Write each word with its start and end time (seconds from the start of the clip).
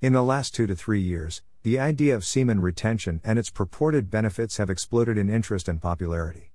In 0.00 0.12
the 0.12 0.22
last 0.22 0.54
two 0.54 0.68
to 0.68 0.76
three 0.76 1.00
years, 1.00 1.42
the 1.64 1.80
idea 1.80 2.14
of 2.14 2.24
semen 2.24 2.60
retention 2.60 3.20
and 3.24 3.36
its 3.36 3.50
purported 3.50 4.12
benefits 4.12 4.58
have 4.58 4.70
exploded 4.70 5.18
in 5.18 5.28
interest 5.28 5.66
and 5.66 5.82
popularity. 5.82 6.52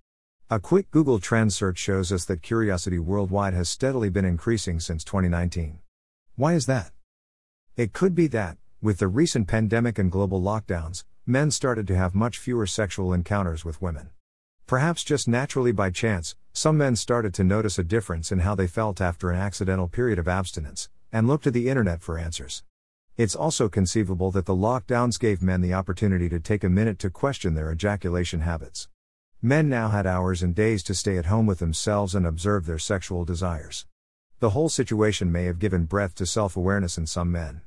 A 0.49 0.61
quick 0.61 0.89
Google 0.91 1.19
Trends 1.19 1.53
search 1.53 1.77
shows 1.77 2.13
us 2.13 2.23
that 2.23 2.41
curiosity 2.41 2.99
worldwide 2.99 3.53
has 3.53 3.67
steadily 3.67 4.07
been 4.09 4.23
increasing 4.23 4.79
since 4.79 5.03
2019. 5.03 5.79
Why 6.37 6.53
is 6.53 6.67
that? 6.67 6.93
It 7.75 7.91
could 7.91 8.15
be 8.15 8.27
that, 8.27 8.59
with 8.81 8.99
the 8.99 9.09
recent 9.09 9.49
pandemic 9.49 9.99
and 9.99 10.09
global 10.09 10.41
lockdowns, 10.41 11.03
men 11.25 11.51
started 11.51 11.85
to 11.87 11.97
have 11.97 12.15
much 12.15 12.37
fewer 12.37 12.65
sexual 12.65 13.11
encounters 13.11 13.65
with 13.65 13.81
women. 13.81 14.11
Perhaps 14.67 15.03
just 15.03 15.27
naturally 15.27 15.73
by 15.73 15.89
chance, 15.89 16.37
some 16.53 16.77
men 16.77 16.95
started 16.95 17.33
to 17.33 17.43
notice 17.43 17.77
a 17.77 17.83
difference 17.83 18.31
in 18.31 18.39
how 18.39 18.55
they 18.55 18.67
felt 18.67 19.01
after 19.01 19.31
an 19.31 19.37
accidental 19.37 19.89
period 19.89 20.17
of 20.17 20.29
abstinence, 20.29 20.87
and 21.11 21.27
looked 21.27 21.43
to 21.43 21.51
the 21.51 21.67
internet 21.67 22.01
for 22.01 22.17
answers. 22.17 22.63
It's 23.15 23.35
also 23.35 23.69
conceivable 23.69 24.31
that 24.31 24.47
the 24.47 24.55
lockdowns 24.55 25.19
gave 25.19 25.43
men 25.43 25.61
the 25.61 25.75
opportunity 25.75 26.29
to 26.29 26.39
take 26.39 26.63
a 26.63 26.69
minute 26.69 26.97
to 26.99 27.11
question 27.11 27.53
their 27.53 27.71
ejaculation 27.71 28.41
habits. 28.41 28.87
Men 29.39 29.69
now 29.69 29.89
had 29.89 30.07
hours 30.07 30.41
and 30.41 30.55
days 30.55 30.81
to 30.81 30.95
stay 30.95 31.19
at 31.19 31.27
home 31.27 31.45
with 31.45 31.59
themselves 31.59 32.15
and 32.15 32.25
observe 32.25 32.65
their 32.65 32.79
sexual 32.79 33.23
desires. 33.23 33.85
The 34.39 34.49
whole 34.49 34.67
situation 34.67 35.31
may 35.31 35.45
have 35.45 35.59
given 35.59 35.85
breath 35.85 36.15
to 36.15 36.25
self 36.25 36.57
awareness 36.57 36.97
in 36.97 37.05
some 37.05 37.31
men. 37.31 37.61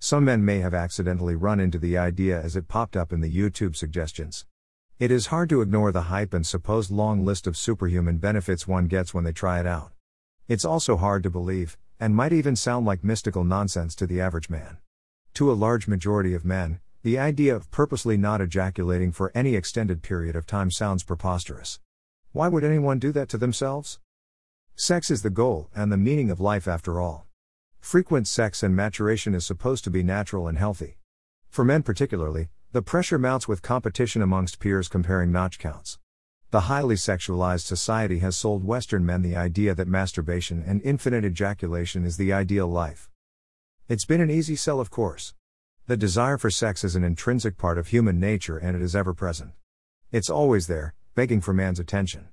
Some 0.00 0.24
men 0.24 0.44
may 0.44 0.58
have 0.58 0.74
accidentally 0.74 1.36
run 1.36 1.60
into 1.60 1.78
the 1.78 1.96
idea 1.96 2.42
as 2.42 2.56
it 2.56 2.66
popped 2.66 2.96
up 2.96 3.12
in 3.12 3.20
the 3.20 3.32
YouTube 3.32 3.76
suggestions. 3.76 4.46
It 4.98 5.12
is 5.12 5.26
hard 5.26 5.48
to 5.50 5.60
ignore 5.60 5.92
the 5.92 6.10
hype 6.10 6.34
and 6.34 6.44
supposed 6.44 6.90
long 6.90 7.24
list 7.24 7.46
of 7.46 7.56
superhuman 7.56 8.18
benefits 8.18 8.66
one 8.66 8.88
gets 8.88 9.14
when 9.14 9.22
they 9.22 9.32
try 9.32 9.60
it 9.60 9.66
out. 9.66 9.92
It's 10.48 10.64
also 10.64 10.96
hard 10.96 11.22
to 11.22 11.30
believe, 11.30 11.78
and 11.98 12.14
might 12.14 12.32
even 12.32 12.56
sound 12.56 12.86
like 12.86 13.02
mystical 13.02 13.44
nonsense 13.44 13.94
to 13.94 14.06
the 14.06 14.20
average 14.20 14.50
man. 14.50 14.78
To 15.34 15.50
a 15.50 15.54
large 15.54 15.88
majority 15.88 16.34
of 16.34 16.44
men, 16.44 16.80
the 17.02 17.18
idea 17.18 17.54
of 17.54 17.70
purposely 17.70 18.16
not 18.16 18.40
ejaculating 18.40 19.12
for 19.12 19.30
any 19.34 19.54
extended 19.54 20.02
period 20.02 20.34
of 20.34 20.46
time 20.46 20.70
sounds 20.70 21.04
preposterous. 21.04 21.78
Why 22.32 22.48
would 22.48 22.64
anyone 22.64 22.98
do 22.98 23.12
that 23.12 23.28
to 23.30 23.38
themselves? 23.38 23.98
Sex 24.74 25.10
is 25.10 25.22
the 25.22 25.30
goal 25.30 25.70
and 25.74 25.90
the 25.90 25.96
meaning 25.96 26.30
of 26.30 26.40
life 26.40 26.68
after 26.68 27.00
all. 27.00 27.26
Frequent 27.80 28.26
sex 28.26 28.62
and 28.62 28.74
maturation 28.74 29.34
is 29.34 29.46
supposed 29.46 29.84
to 29.84 29.90
be 29.90 30.02
natural 30.02 30.48
and 30.48 30.58
healthy. 30.58 30.98
For 31.48 31.64
men 31.64 31.82
particularly, 31.82 32.48
the 32.72 32.82
pressure 32.82 33.18
mounts 33.18 33.46
with 33.48 33.62
competition 33.62 34.20
amongst 34.20 34.58
peers 34.58 34.88
comparing 34.88 35.32
notch 35.32 35.58
counts. 35.58 35.98
The 36.50 36.60
highly 36.62 36.94
sexualized 36.94 37.64
society 37.64 38.20
has 38.20 38.36
sold 38.36 38.62
Western 38.62 39.04
men 39.04 39.22
the 39.22 39.34
idea 39.34 39.74
that 39.74 39.88
masturbation 39.88 40.62
and 40.64 40.80
infinite 40.82 41.24
ejaculation 41.24 42.04
is 42.04 42.16
the 42.16 42.32
ideal 42.32 42.68
life. 42.68 43.10
It's 43.88 44.04
been 44.04 44.20
an 44.20 44.30
easy 44.30 44.54
sell, 44.54 44.78
of 44.78 44.88
course. 44.88 45.34
The 45.88 45.96
desire 45.96 46.38
for 46.38 46.48
sex 46.48 46.84
is 46.84 46.94
an 46.94 47.02
intrinsic 47.02 47.58
part 47.58 47.78
of 47.78 47.88
human 47.88 48.20
nature 48.20 48.58
and 48.58 48.76
it 48.76 48.82
is 48.82 48.94
ever 48.94 49.12
present. 49.12 49.54
It's 50.12 50.30
always 50.30 50.68
there, 50.68 50.94
begging 51.16 51.40
for 51.40 51.52
man's 51.52 51.80
attention. 51.80 52.28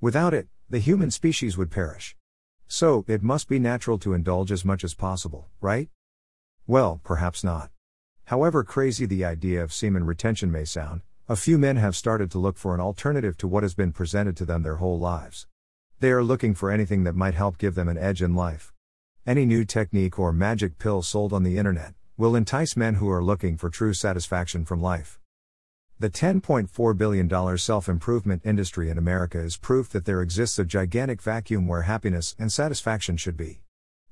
Without 0.00 0.34
it, 0.34 0.48
the 0.68 0.80
human 0.80 1.12
species 1.12 1.56
would 1.56 1.70
perish. 1.70 2.16
So, 2.66 3.04
it 3.06 3.22
must 3.22 3.48
be 3.48 3.60
natural 3.60 3.98
to 3.98 4.12
indulge 4.12 4.50
as 4.50 4.64
much 4.64 4.82
as 4.82 4.94
possible, 4.94 5.46
right? 5.60 5.88
Well, 6.66 7.00
perhaps 7.04 7.44
not. 7.44 7.70
However 8.24 8.64
crazy 8.64 9.06
the 9.06 9.24
idea 9.24 9.62
of 9.62 9.72
semen 9.72 10.04
retention 10.04 10.50
may 10.50 10.64
sound, 10.64 11.02
a 11.28 11.36
few 11.36 11.56
men 11.56 11.76
have 11.76 11.94
started 11.94 12.32
to 12.32 12.38
look 12.38 12.58
for 12.58 12.74
an 12.74 12.80
alternative 12.80 13.36
to 13.38 13.46
what 13.46 13.62
has 13.62 13.74
been 13.74 13.92
presented 13.92 14.36
to 14.36 14.44
them 14.44 14.62
their 14.62 14.76
whole 14.76 14.98
lives. 14.98 15.46
They 16.00 16.10
are 16.10 16.22
looking 16.22 16.52
for 16.52 16.68
anything 16.68 17.04
that 17.04 17.14
might 17.14 17.34
help 17.34 17.58
give 17.58 17.76
them 17.76 17.88
an 17.88 17.96
edge 17.96 18.20
in 18.20 18.34
life. 18.34 18.72
Any 19.24 19.46
new 19.46 19.64
technique 19.64 20.18
or 20.18 20.32
magic 20.32 20.78
pill 20.78 21.00
sold 21.00 21.32
on 21.32 21.44
the 21.44 21.58
internet 21.58 21.94
will 22.16 22.34
entice 22.34 22.76
men 22.76 22.94
who 22.94 23.08
are 23.08 23.22
looking 23.22 23.56
for 23.56 23.70
true 23.70 23.94
satisfaction 23.94 24.64
from 24.64 24.82
life. 24.82 25.20
The 26.00 26.10
$10.4 26.10 26.98
billion 26.98 27.56
self 27.56 27.88
improvement 27.88 28.42
industry 28.44 28.90
in 28.90 28.98
America 28.98 29.38
is 29.38 29.56
proof 29.56 29.90
that 29.90 30.04
there 30.04 30.22
exists 30.22 30.58
a 30.58 30.64
gigantic 30.64 31.22
vacuum 31.22 31.68
where 31.68 31.82
happiness 31.82 32.34
and 32.36 32.50
satisfaction 32.52 33.16
should 33.16 33.36
be. 33.36 33.62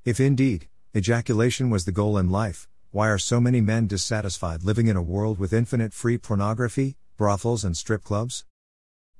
If 0.05 0.21
indeed, 0.21 0.69
ejaculation 0.95 1.69
was 1.69 1.83
the 1.83 1.91
goal 1.91 2.17
in 2.17 2.29
life, 2.29 2.69
why 2.91 3.09
are 3.09 3.17
so 3.17 3.41
many 3.41 3.59
men 3.59 3.87
dissatisfied 3.87 4.63
living 4.63 4.87
in 4.87 4.95
a 4.95 5.01
world 5.01 5.39
with 5.39 5.51
infinite 5.51 5.93
free 5.93 6.17
pornography, 6.17 6.95
brothels, 7.21 7.63
and 7.63 7.77
strip 7.77 8.03
clubs? 8.03 8.45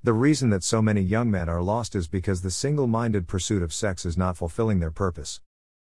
The 0.02 0.12
reason 0.12 0.50
that 0.50 0.64
so 0.64 0.82
many 0.82 1.02
young 1.02 1.30
men 1.30 1.48
are 1.48 1.62
lost 1.62 1.96
is 1.96 2.08
because 2.08 2.42
the 2.42 2.50
single 2.50 2.88
minded 2.88 3.28
pursuit 3.28 3.62
of 3.62 3.72
sex 3.72 4.08
is 4.08 4.18
not 4.18 4.38
fulfilling 4.38 4.80
their 4.80 4.90
purpose. 4.90 5.40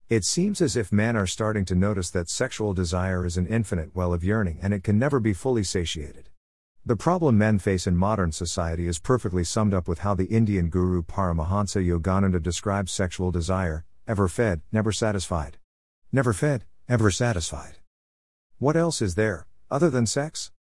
It 0.10 0.26
seems 0.26 0.60
as 0.60 0.76
if 0.76 0.92
men 0.92 1.16
are 1.16 1.28
starting 1.28 1.64
to 1.66 1.76
notice 1.76 2.10
that 2.10 2.28
sexual 2.28 2.74
desire 2.74 3.24
is 3.24 3.38
an 3.38 3.46
infinite 3.46 3.96
well 3.96 4.16
of 4.16 4.24
yearning 4.24 4.58
and 4.64 4.74
it 4.74 4.84
can 4.84 4.98
never 4.98 5.20
be 5.20 5.32
fully 5.32 5.64
satiated. 5.64 6.32
The 6.84 6.96
problem 6.96 7.38
men 7.38 7.60
face 7.60 7.86
in 7.86 7.96
modern 7.96 8.32
society 8.32 8.88
is 8.88 8.98
perfectly 8.98 9.44
summed 9.44 9.76
up 9.76 9.88
with 9.88 10.00
how 10.00 10.16
the 10.16 10.26
Indian 10.26 10.70
guru 10.70 11.04
Paramahansa 11.04 11.86
Yogananda 11.88 12.42
describes 12.42 12.92
sexual 12.92 13.30
desire 13.30 13.86
ever 14.08 14.28
fed, 14.28 14.62
never 14.72 14.92
satisfied. 14.92 15.60
Never 16.12 16.34
fed, 16.34 16.66
ever 16.90 17.12
satisfied. 17.12 17.76
What 18.58 18.76
else 18.76 19.04
is 19.04 19.14
there, 19.14 19.46
other 19.70 19.92
than 19.92 20.08
sex? 20.08 20.52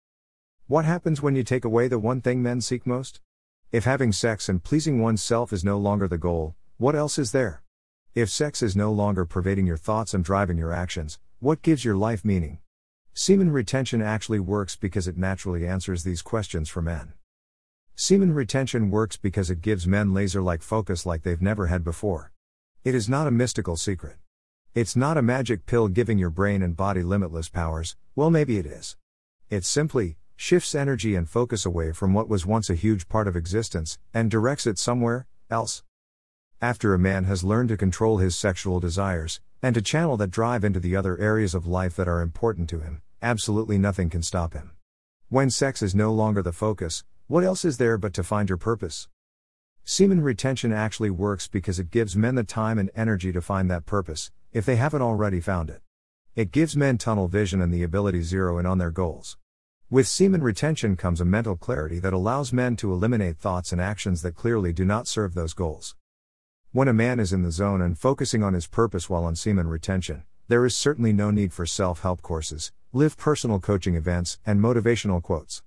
What 0.69 0.84
happens 0.84 1.22
when 1.22 1.37
you 1.37 1.44
take 1.44 1.65
away 1.65 1.87
the 1.87 2.00
one 2.00 2.21
thing 2.21 2.43
men 2.43 2.60
seek 2.60 2.88
most? 2.88 3.21
If 3.71 3.84
having 3.84 4.10
sex 4.10 4.49
and 4.49 4.60
pleasing 4.60 5.00
oneself 5.00 5.53
is 5.53 5.65
no 5.65 5.78
longer 5.78 6.09
the 6.09 6.19
goal, 6.19 6.56
what 6.77 6.97
else 6.97 7.21
is 7.21 7.31
there? 7.31 7.62
If 8.16 8.31
sex 8.31 8.65
is 8.65 8.75
no 8.75 8.91
longer 8.91 9.25
pervading 9.25 9.69
your 9.69 9.76
thoughts 9.76 10.12
and 10.12 10.25
driving 10.25 10.59
your 10.59 10.72
actions, 10.72 11.21
what 11.38 11.62
gives 11.62 11.84
your 11.84 11.94
life 11.94 12.25
meaning? 12.25 12.59
Semen 13.15 13.53
retention 13.53 14.03
actually 14.03 14.41
works 14.41 14.75
because 14.75 15.06
it 15.06 15.16
naturally 15.16 15.65
answers 15.65 16.03
these 16.03 16.21
questions 16.21 16.69
for 16.69 16.82
men. 16.82 17.12
Semen 17.94 18.34
retention 18.34 18.91
works 18.91 19.16
because 19.16 19.50
it 19.50 19.60
gives 19.60 19.87
men 19.87 20.12
laser 20.12 20.43
like 20.43 20.62
focus 20.62 21.06
like 21.06 21.22
they've 21.22 21.41
never 21.41 21.69
had 21.69 21.84
before. 21.84 22.32
It 22.82 22.97
is 22.97 23.09
not 23.09 23.28
a 23.28 23.31
mystical 23.31 23.76
secret. 23.76 24.16
It's 24.75 24.97
not 24.97 25.16
a 25.16 25.22
magic 25.22 25.65
pill 25.65 25.87
giving 25.87 26.19
your 26.19 26.31
brain 26.31 26.60
and 26.60 26.76
body 26.76 27.05
limitless 27.05 27.49
powers, 27.49 27.94
well, 28.16 28.31
maybe 28.31 28.59
it 28.59 28.66
is. 28.66 28.97
It's 29.49 29.69
simply, 29.69 30.16
shifts 30.36 30.74
energy 30.74 31.14
and 31.14 31.28
focus 31.28 31.66
away 31.66 31.92
from 31.92 32.12
what 32.12 32.28
was 32.28 32.47
once 32.47 32.70
a 32.70 32.74
huge 32.74 33.08
part 33.08 33.26
of 33.26 33.34
existence, 33.34 33.98
and 34.12 34.30
directs 34.30 34.66
it 34.66 34.78
somewhere 34.78 35.26
else. 35.50 35.82
After 36.60 36.94
a 36.94 36.98
man 36.98 37.24
has 37.24 37.42
learned 37.42 37.70
to 37.70 37.76
control 37.76 38.19
his 38.19 38.36
sexual 38.36 38.78
desires, 38.78 39.41
and 39.62 39.75
to 39.75 39.82
channel 39.82 40.16
that 40.19 40.30
drive 40.30 40.64
into 40.64 40.78
the 40.78 40.94
other 40.94 41.19
areas 41.19 41.54
of 41.54 41.66
life 41.66 41.96
that 41.96 42.08
are 42.08 42.20
important 42.20 42.69
to 42.70 42.80
him, 42.80 43.02
absolutely 43.22 43.78
nothing 43.78 44.10
can 44.10 44.22
stop 44.22 44.52
him. 44.52 44.72
When 45.28 45.50
sex 45.50 45.82
is 45.82 45.94
no 45.94 46.12
longer 46.12 46.42
the 46.42 46.52
focus, 46.52 47.02
what 47.26 47.42
else 47.42 47.64
is 47.64 47.78
there 47.78 47.98
but 47.98 48.14
to 48.14 48.22
find 48.22 48.48
your 48.48 48.58
purpose? 48.58 49.08
Semen 49.82 50.20
retention 50.20 50.72
actually 50.72 51.10
works 51.10 51.48
because 51.48 51.78
it 51.78 51.91
gives 51.91 52.16
men 52.16 52.34
the 52.34 52.44
time 52.44 52.78
and 52.78 52.91
energy 52.94 53.32
to 53.32 53.41
find 53.41 53.70
that 53.70 53.86
purpose, 53.86 54.30
if 54.52 54.64
they 54.64 54.76
haven't 54.76 55.02
already 55.02 55.41
found 55.41 55.70
it. 55.70 55.80
It 56.34 56.52
gives 56.52 56.76
men 56.76 56.98
tunnel 56.98 57.28
vision 57.28 57.60
and 57.60 57.72
the 57.72 57.82
ability 57.82 58.22
zero 58.22 58.58
in 58.58 58.66
on 58.66 58.78
their 58.78 58.91
goals. 58.91 59.36
With 59.88 60.08
semen 60.08 60.42
retention 60.42 60.97
comes 60.97 61.20
a 61.20 61.24
mental 61.24 61.54
clarity 61.54 62.00
that 62.00 62.12
allows 62.12 62.52
men 62.52 62.74
to 62.78 62.92
eliminate 62.92 63.38
thoughts 63.38 63.70
and 63.70 63.80
actions 63.80 64.20
that 64.22 64.34
clearly 64.34 64.72
do 64.72 64.84
not 64.84 65.06
serve 65.06 65.34
those 65.34 65.54
goals. 65.54 65.94
When 66.72 66.88
a 66.88 66.92
man 66.92 67.20
is 67.20 67.32
in 67.32 67.42
the 67.42 67.52
zone 67.52 67.80
and 67.80 67.96
focusing 67.96 68.42
on 68.42 68.54
his 68.54 68.66
purpose 68.66 69.08
while 69.08 69.22
on 69.22 69.36
semen 69.36 69.69
retention, 69.69 70.25
there 70.48 70.66
is 70.66 70.76
certainly 70.76 71.12
no 71.12 71.30
need 71.30 71.52
for 71.52 71.66
self 71.66 72.00
help 72.00 72.20
courses, 72.20 72.72
live 72.92 73.16
personal 73.16 73.60
coaching 73.60 73.94
events, 73.94 74.41
and 74.44 74.60
motivational 74.60 75.22
quotes. 75.22 75.62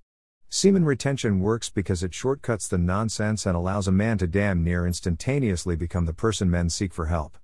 Semen 0.50 0.84
retention 0.84 1.40
works 1.40 1.70
because 1.70 2.02
it 2.02 2.12
shortcuts 2.12 2.68
the 2.68 2.76
nonsense 2.76 3.46
and 3.46 3.56
allows 3.56 3.88
a 3.88 3.92
man 3.92 4.18
to 4.18 4.26
damn 4.26 4.62
near 4.62 4.86
instantaneously 4.86 5.76
become 5.76 6.04
the 6.04 6.12
person 6.12 6.50
men 6.50 6.68
seek 6.68 6.92
for 6.92 7.06
help. 7.06 7.38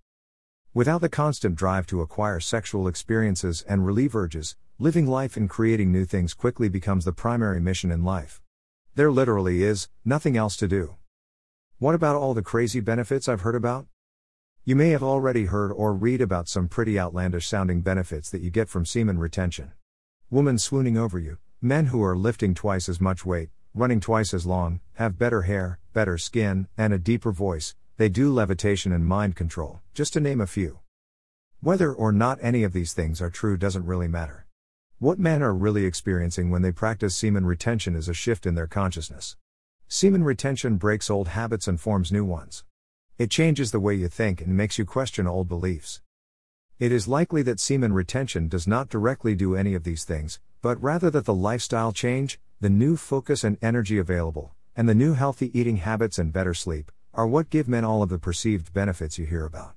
Without 0.75 1.01
the 1.01 1.09
constant 1.09 1.57
drive 1.57 1.87
to 1.87 2.03
acquire 2.03 2.39
sexual 2.39 2.87
experiences 2.87 3.65
and 3.67 3.87
relieve 3.87 4.15
urges, 4.15 4.57
living 4.79 5.07
life 5.07 5.39
and 5.39 5.49
creating 5.49 5.91
new 5.91 6.05
things 6.05 6.35
quickly 6.35 6.69
becomes 6.69 7.07
the 7.07 7.13
primary 7.13 7.59
mission 7.59 7.91
in 7.91 8.05
life. 8.05 8.43
There 8.95 9.11
literally 9.11 9.63
is 9.63 9.89
nothing 10.05 10.37
else 10.37 10.55
to 10.59 10.69
do. 10.69 10.97
What 11.79 11.95
about 11.95 12.17
all 12.17 12.35
the 12.35 12.43
crazy 12.43 12.81
benefits 12.81 13.27
I've 13.27 13.41
heard 13.41 13.55
about? 13.55 13.87
You 14.67 14.77
may 14.77 14.91
have 14.91 15.03
already 15.03 15.47
heard 15.47 15.73
or 15.73 15.95
read 15.95 16.21
about 16.21 16.47
some 16.47 16.69
pretty 16.69 16.99
outlandish 16.99 17.47
sounding 17.47 17.81
benefits 17.81 18.29
that 18.31 18.43
you 18.43 18.51
get 18.51 18.69
from 18.69 18.85
semen 18.85 19.19
retention. 19.19 19.73
Women 20.29 20.59
swooning 20.59 20.99
over 20.99 21.19
you, 21.19 21.39
men 21.63 21.87
who 21.87 22.03
are 22.05 22.15
lifting 22.15 22.53
twice 22.53 22.87
as 22.87 23.01
much 23.01 23.25
weight, 23.25 23.49
running 23.73 24.01
twice 24.01 24.35
as 24.35 24.45
long, 24.45 24.81
have 24.95 25.19
better 25.19 25.43
hair, 25.43 25.79
better 25.95 26.19
skin, 26.19 26.69
and 26.77 26.93
a 26.93 26.99
deeper 26.99 27.33
voice, 27.33 27.75
they 27.97 28.11
do 28.11 28.31
levitation 28.31 28.93
and 28.93 29.07
mind 29.07 29.37
control, 29.37 29.81
just 29.95 30.13
to 30.13 30.21
name 30.21 30.43
a 30.43 30.47
few. 30.47 30.81
Whether 31.61 31.95
or 31.95 32.13
not 32.13 32.39
any 32.43 32.63
of 32.63 32.75
these 32.75 32.93
things 32.93 33.23
are 33.23 33.31
true 33.31 33.57
doesn't 33.57 33.87
really 33.87 34.09
matter. 34.09 34.46
What 34.99 35.19
men 35.19 35.43
are 35.43 35.53
really 35.53 35.85
experiencing 35.85 36.49
when 36.49 36.63
they 36.63 36.73
practice 36.73 37.15
semen 37.15 37.45
retention 37.45 37.95
is 37.95 38.09
a 38.09 38.15
shift 38.15 38.47
in 38.47 38.55
their 38.55 38.67
consciousness. 38.67 39.37
Semen 39.89 40.25
retention 40.25 40.79
breaks 40.79 41.11
old 41.11 41.29
habits 41.29 41.69
and 41.69 41.79
forms 41.79 42.11
new 42.11 42.25
ones. 42.25 42.65
It 43.19 43.31
changes 43.31 43.73
the 43.73 43.79
way 43.79 43.95
you 43.95 44.09
think 44.09 44.41
and 44.41 44.57
makes 44.57 44.79
you 44.79 44.87
question 44.87 45.27
old 45.27 45.49
beliefs. 45.49 46.01
It 46.79 46.93
is 46.93 47.07
likely 47.07 47.43
that 47.43 47.61
semen 47.61 47.93
retention 47.93 48.49
does 48.49 48.67
not 48.67 48.89
directly 48.89 49.35
do 49.35 49.55
any 49.55 49.75
of 49.75 49.85
these 49.85 50.05
things, 50.05 50.41
but 50.63 50.83
rather 50.83 51.11
that 51.11 51.27
the 51.27 51.35
lifestyle 51.35 51.93
change, 51.93 52.41
the 52.63 52.71
new 52.71 52.97
focus 52.97 53.45
and 53.45 53.59
energy 53.61 53.99
available, 53.99 54.55
and 54.75 54.89
the 54.89 54.95
new 54.95 55.13
healthy 55.13 55.51
eating 55.53 55.77
habits 55.77 56.19
and 56.19 56.33
better 56.33 56.55
sleep, 56.55 56.91
are 57.13 57.27
what 57.27 57.51
give 57.51 57.69
men 57.69 57.85
all 57.85 58.03
of 58.03 58.09
the 58.09 58.19
perceived 58.19 58.73
benefits 58.73 59.19
you 59.19 59.27
hear 59.27 59.45
about. 59.45 59.75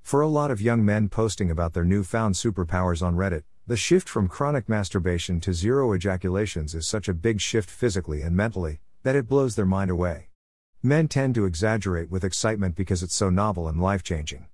For 0.00 0.20
a 0.20 0.28
lot 0.28 0.52
of 0.52 0.62
young 0.62 0.84
men 0.84 1.08
posting 1.08 1.50
about 1.50 1.72
their 1.72 1.84
newfound 1.84 2.36
superpowers 2.36 3.02
on 3.02 3.16
Reddit, 3.16 3.42
the 3.70 3.76
shift 3.76 4.08
from 4.08 4.26
chronic 4.26 4.68
masturbation 4.68 5.38
to 5.38 5.52
zero 5.52 5.92
ejaculations 5.92 6.74
is 6.74 6.88
such 6.88 7.06
a 7.06 7.14
big 7.14 7.40
shift 7.40 7.70
physically 7.70 8.20
and 8.20 8.34
mentally 8.34 8.80
that 9.04 9.14
it 9.14 9.28
blows 9.28 9.54
their 9.54 9.64
mind 9.64 9.92
away. 9.92 10.26
Men 10.82 11.06
tend 11.06 11.36
to 11.36 11.44
exaggerate 11.44 12.10
with 12.10 12.24
excitement 12.24 12.74
because 12.74 13.00
it's 13.04 13.14
so 13.14 13.30
novel 13.30 13.68
and 13.68 13.80
life 13.80 14.02
changing. 14.02 14.48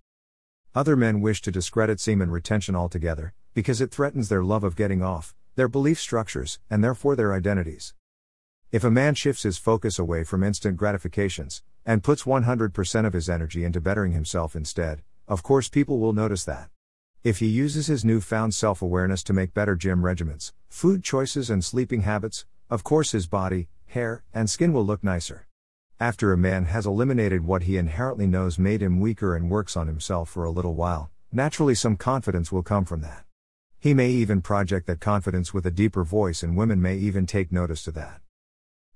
Other 0.75 0.97
men 0.97 1.23
wish 1.23 1.41
to 1.41 1.51
discredit 1.51 1.99
semen 1.99 2.31
retention 2.31 2.77
altogether, 2.77 3.33
because 3.55 3.81
it 3.81 3.91
threatens 3.91 4.29
their 4.29 4.45
love 4.45 4.65
of 4.65 4.77
getting 4.77 5.03
off, 5.03 5.35
their 5.55 5.67
belief 5.67 5.99
structures, 5.99 6.59
and 6.69 6.85
therefore 6.85 7.17
their 7.17 7.33
identities. 7.33 7.95
If 8.71 8.85
a 8.85 8.91
man 8.91 9.15
shifts 9.15 9.45
his 9.45 9.57
focus 9.57 9.99
away 9.99 10.25
from 10.25 10.43
instant 10.43 10.77
gratifications, 10.77 11.63
and 11.87 12.05
puts 12.05 12.25
100% 12.25 13.07
of 13.07 13.15
his 13.15 13.31
energy 13.31 13.65
into 13.65 13.81
bettering 13.81 14.13
himself 14.13 14.55
instead, 14.55 15.01
of 15.27 15.43
course 15.43 15.71
people 15.71 16.01
will 16.01 16.13
notice 16.13 16.45
that. 16.45 16.69
If 17.27 17.41
he 17.41 17.49
uses 17.49 17.89
his 17.89 18.05
newfound 18.05 18.55
self 18.55 18.81
awareness 18.81 19.25
to 19.25 19.33
make 19.33 19.53
better 19.53 19.75
gym 19.75 20.03
regimens, 20.03 20.53
food 20.69 21.03
choices, 21.03 21.51
and 21.51 21.65
sleeping 21.65 22.03
habits, 22.03 22.45
of 22.71 22.85
course 22.85 23.11
his 23.11 23.27
body, 23.27 23.67
hair, 23.87 24.23
and 24.33 24.49
skin 24.49 24.73
will 24.73 24.87
look 24.87 25.03
nicer. 25.03 25.49
After 25.99 26.33
a 26.33 26.39
man 26.39 26.67
has 26.67 26.87
eliminated 26.87 27.45
what 27.45 27.65
he 27.65 27.79
inherently 27.79 28.29
knows 28.29 28.61
made 28.61 28.81
him 28.81 29.01
weaker 29.01 29.35
and 29.35 29.51
works 29.51 29.77
on 29.77 29.89
himself 29.89 30.31
for 30.31 30.45
a 30.45 30.53
little 30.53 30.77
while, 30.77 31.11
naturally 31.33 31.75
some 31.75 31.97
confidence 31.97 32.53
will 32.53 32.63
come 32.63 32.85
from 32.85 33.01
that. 33.01 33.25
He 33.81 33.93
may 33.93 34.11
even 34.11 34.41
project 34.41 34.87
that 34.87 35.01
confidence 35.01 35.53
with 35.53 35.67
a 35.67 35.73
deeper 35.73 36.05
voice, 36.05 36.45
and 36.45 36.57
women 36.57 36.81
may 36.81 36.95
even 36.95 37.27
take 37.27 37.51
notice 37.51 37.83
to 37.83 37.91
that. 37.91 38.21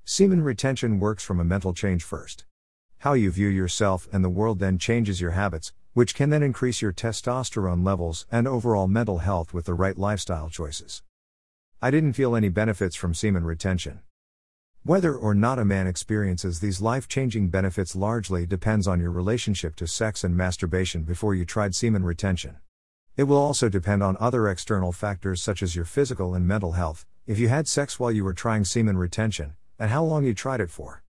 Semen 0.04 0.44
retention 0.44 1.00
works 1.00 1.24
from 1.24 1.40
a 1.40 1.44
mental 1.44 1.74
change 1.74 2.04
first. 2.04 2.44
How 2.98 3.14
you 3.14 3.32
view 3.32 3.48
yourself 3.48 4.06
and 4.12 4.22
the 4.22 4.28
world 4.28 4.60
then 4.60 4.78
changes 4.78 5.20
your 5.20 5.32
habits, 5.32 5.72
which 5.92 6.14
can 6.14 6.30
then 6.30 6.42
increase 6.42 6.80
your 6.80 6.92
testosterone 6.92 7.84
levels 7.84 8.26
and 8.30 8.46
overall 8.46 8.86
mental 8.86 9.18
health 9.18 9.52
with 9.52 9.64
the 9.64 9.74
right 9.74 9.98
lifestyle 9.98 10.48
choices. 10.48 11.02
I 11.82 11.90
didn't 11.90 12.12
feel 12.12 12.36
any 12.36 12.48
benefits 12.48 12.94
from 12.94 13.12
semen 13.12 13.44
retention. 13.44 14.00
Whether 14.82 15.14
or 15.14 15.34
not 15.34 15.58
a 15.58 15.64
man 15.64 15.86
experiences 15.86 16.60
these 16.60 16.80
life 16.80 17.08
changing 17.08 17.48
benefits 17.48 17.96
largely 17.96 18.46
depends 18.46 18.86
on 18.86 19.00
your 19.00 19.10
relationship 19.10 19.76
to 19.76 19.86
sex 19.88 20.22
and 20.22 20.36
masturbation 20.36 21.02
before 21.02 21.34
you 21.34 21.44
tried 21.44 21.74
semen 21.74 22.04
retention. 22.04 22.58
It 23.16 23.24
will 23.24 23.36
also 23.36 23.68
depend 23.68 24.02
on 24.02 24.16
other 24.20 24.48
external 24.48 24.92
factors 24.92 25.42
such 25.42 25.62
as 25.62 25.74
your 25.74 25.84
physical 25.84 26.34
and 26.34 26.46
mental 26.46 26.72
health, 26.72 27.04
if 27.26 27.38
you 27.38 27.48
had 27.48 27.66
sex 27.66 27.98
while 27.98 28.12
you 28.12 28.24
were 28.24 28.32
trying 28.32 28.64
semen 28.64 28.96
retention, 28.96 29.54
and 29.76 29.90
how 29.90 30.04
long 30.04 30.24
you 30.24 30.34
tried 30.34 30.60
it 30.60 30.70
for. 30.70 31.02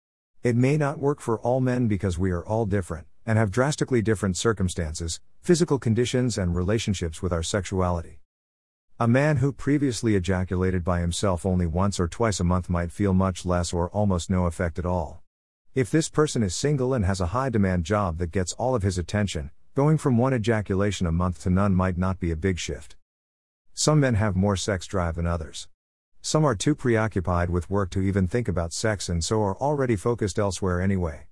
It 0.45 0.55
may 0.55 0.77
not 0.77 1.01
work 1.01 1.21
for 1.21 1.41
all 1.41 1.61
men 1.61 1.89
because 1.89 2.17
we 2.17 2.31
are 2.31 2.47
all 2.47 2.65
different, 2.65 3.08
and 3.29 3.37
have 3.37 3.51
drastically 3.51 4.01
different 4.01 4.39
circumstances, 4.39 5.21
physical 5.43 5.79
conditions, 5.79 6.39
and 6.39 6.57
relationships 6.57 7.21
with 7.21 7.31
our 7.31 7.43
sexuality. 7.43 8.21
A 8.99 9.07
man 9.07 9.37
who 9.37 9.53
previously 9.53 10.17
ejaculated 10.17 10.83
by 10.83 11.01
himself 11.01 11.45
only 11.45 11.67
once 11.67 12.01
or 12.01 12.09
twice 12.09 12.41
a 12.41 12.45
month 12.45 12.71
might 12.71 12.91
feel 12.91 13.13
much 13.13 13.45
less 13.45 13.71
or 13.71 13.91
almost 13.91 14.31
no 14.31 14.47
effect 14.47 14.79
at 14.79 14.87
all. 14.87 15.23
If 15.75 15.91
this 15.91 16.09
person 16.09 16.43
is 16.43 16.55
single 16.55 16.95
and 16.95 17.05
has 17.05 17.21
a 17.21 17.27
high 17.27 17.51
demand 17.51 17.85
job 17.85 18.17
that 18.17 18.33
gets 18.33 18.55
all 18.55 18.75
of 18.75 18.83
his 18.83 18.97
attention, 18.97 19.51
going 19.75 19.99
from 19.99 20.17
one 20.17 20.33
ejaculation 20.33 21.07
a 21.07 21.13
month 21.13 21.43
to 21.43 21.51
none 21.51 21.75
might 21.75 21.99
not 21.99 22.19
be 22.19 22.31
a 22.31 22.37
big 22.37 22.59
shift. 22.59 22.97
Some 23.75 24.01
men 24.01 24.15
have 24.15 24.37
more 24.37 24.57
sex 24.57 24.87
drive 24.87 25.17
than 25.17 25.27
others. 25.27 25.69
Some 26.23 26.47
are 26.47 26.57
too 26.57 26.75
preoccupied 26.75 27.51
with 27.51 27.69
work 27.69 27.91
to 27.91 28.01
even 28.01 28.27
think 28.27 28.49
about 28.49 28.73
sex 28.73 29.11
and 29.11 29.23
so 29.23 29.43
are 29.43 29.59
already 29.59 29.97
focused 29.97 30.39
elsewhere 30.39 30.81
anyway. 30.81 31.28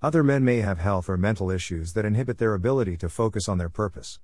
Other 0.00 0.22
men 0.22 0.44
may 0.44 0.58
have 0.58 0.78
health 0.78 1.08
or 1.08 1.16
mental 1.16 1.50
issues 1.50 1.94
that 1.94 2.04
inhibit 2.04 2.38
their 2.38 2.54
ability 2.54 2.96
to 2.98 3.08
focus 3.08 3.48
on 3.48 3.58
their 3.58 3.68
purpose. 3.68 4.20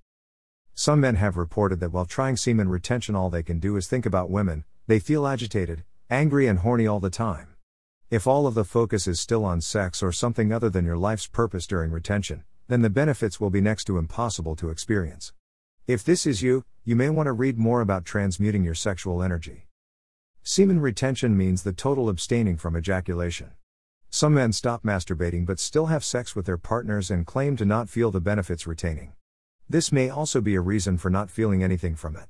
Some 0.72 1.00
men 1.00 1.16
have 1.16 1.36
reported 1.36 1.80
that 1.80 1.90
while 1.90 2.06
trying 2.06 2.36
semen 2.36 2.68
retention, 2.68 3.16
all 3.16 3.28
they 3.28 3.42
can 3.42 3.58
do 3.58 3.76
is 3.76 3.88
think 3.88 4.06
about 4.06 4.30
women, 4.30 4.62
they 4.86 5.00
feel 5.00 5.26
agitated, 5.26 5.82
angry, 6.08 6.46
and 6.46 6.60
horny 6.60 6.86
all 6.86 7.00
the 7.00 7.10
time. 7.10 7.48
If 8.08 8.24
all 8.24 8.46
of 8.46 8.54
the 8.54 8.64
focus 8.64 9.08
is 9.08 9.18
still 9.18 9.44
on 9.44 9.60
sex 9.60 10.00
or 10.00 10.12
something 10.12 10.52
other 10.52 10.70
than 10.70 10.84
your 10.84 10.96
life's 10.96 11.26
purpose 11.26 11.66
during 11.66 11.90
retention, 11.90 12.44
then 12.68 12.82
the 12.82 12.90
benefits 12.90 13.40
will 13.40 13.50
be 13.50 13.60
next 13.60 13.86
to 13.86 13.98
impossible 13.98 14.54
to 14.54 14.70
experience. 14.70 15.32
If 15.88 16.04
this 16.04 16.24
is 16.24 16.40
you, 16.40 16.64
you 16.84 16.94
may 16.94 17.10
want 17.10 17.26
to 17.26 17.32
read 17.32 17.58
more 17.58 17.80
about 17.80 18.04
transmuting 18.04 18.62
your 18.62 18.76
sexual 18.76 19.24
energy. 19.24 19.66
Semen 20.44 20.80
retention 20.80 21.36
means 21.36 21.64
the 21.64 21.72
total 21.72 22.08
abstaining 22.08 22.58
from 22.58 22.76
ejaculation. 22.76 23.50
Some 24.14 24.34
men 24.34 24.52
stop 24.52 24.84
masturbating 24.84 25.44
but 25.44 25.58
still 25.58 25.86
have 25.86 26.04
sex 26.04 26.36
with 26.36 26.46
their 26.46 26.56
partners 26.56 27.10
and 27.10 27.26
claim 27.26 27.56
to 27.56 27.64
not 27.64 27.88
feel 27.88 28.12
the 28.12 28.20
benefits 28.20 28.64
retaining. 28.64 29.14
This 29.68 29.90
may 29.90 30.08
also 30.08 30.40
be 30.40 30.54
a 30.54 30.60
reason 30.60 30.98
for 30.98 31.10
not 31.10 31.32
feeling 31.32 31.64
anything 31.64 31.96
from 31.96 32.14
it. 32.14 32.28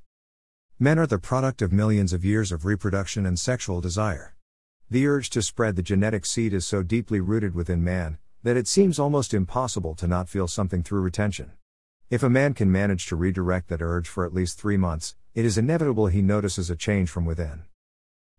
Men 0.79 0.97
are 0.97 1.05
the 1.05 1.19
product 1.19 1.61
of 1.61 1.71
millions 1.71 2.11
of 2.11 2.25
years 2.25 2.51
of 2.51 2.65
reproduction 2.65 3.23
and 3.23 3.37
sexual 3.37 3.81
desire. 3.81 4.35
The 4.89 5.05
urge 5.05 5.29
to 5.29 5.43
spread 5.43 5.75
the 5.75 5.83
genetic 5.83 6.25
seed 6.25 6.55
is 6.55 6.65
so 6.65 6.81
deeply 6.81 7.19
rooted 7.19 7.53
within 7.53 7.83
man 7.83 8.17
that 8.41 8.57
it 8.57 8.67
seems 8.67 8.97
almost 8.97 9.31
impossible 9.31 9.93
to 9.93 10.07
not 10.07 10.27
feel 10.27 10.47
something 10.47 10.81
through 10.81 11.01
retention. 11.01 11.51
If 12.09 12.23
a 12.23 12.31
man 12.31 12.55
can 12.55 12.71
manage 12.71 13.05
to 13.09 13.15
redirect 13.15 13.67
that 13.67 13.83
urge 13.83 14.07
for 14.07 14.25
at 14.25 14.33
least 14.33 14.59
three 14.59 14.77
months, 14.77 15.15
it 15.35 15.45
is 15.45 15.55
inevitable 15.55 16.07
he 16.07 16.23
notices 16.23 16.71
a 16.71 16.75
change 16.75 17.11
from 17.11 17.25
within. 17.25 17.65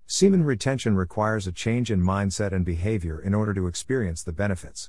Semen 0.08 0.44
retention 0.44 0.94
requires 0.94 1.48
a 1.48 1.52
change 1.52 1.90
in 1.90 2.00
mindset 2.00 2.52
and 2.52 2.64
behavior 2.64 3.20
in 3.20 3.34
order 3.34 3.52
to 3.52 3.66
experience 3.66 4.22
the 4.22 4.30
benefits. 4.30 4.88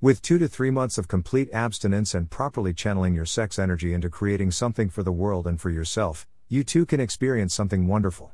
With 0.00 0.22
two 0.22 0.38
to 0.38 0.48
three 0.48 0.70
months 0.70 0.96
of 0.96 1.06
complete 1.06 1.50
abstinence 1.52 2.14
and 2.14 2.30
properly 2.30 2.72
channeling 2.72 3.14
your 3.14 3.26
sex 3.26 3.58
energy 3.58 3.92
into 3.92 4.08
creating 4.08 4.52
something 4.52 4.88
for 4.88 5.02
the 5.02 5.12
world 5.12 5.46
and 5.46 5.60
for 5.60 5.68
yourself, 5.68 6.26
you 6.48 6.64
too 6.64 6.86
can 6.86 6.98
experience 6.98 7.52
something 7.52 7.86
wonderful. 7.86 8.32